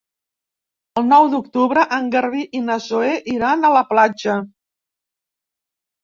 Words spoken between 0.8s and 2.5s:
El nou d'octubre en Garbí